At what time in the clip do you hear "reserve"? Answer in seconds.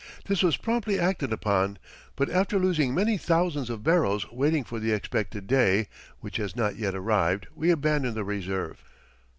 8.23-8.83